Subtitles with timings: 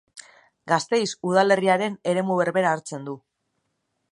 [0.71, 3.15] Gasteiz udalerriaren eremu berbera hartzen du.